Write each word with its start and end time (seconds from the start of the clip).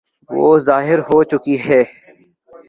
وہ 0.29 0.49
ظاہر 0.67 0.99
ہو 1.07 1.17
چکی 1.31 1.55
ہیں۔ 1.65 1.83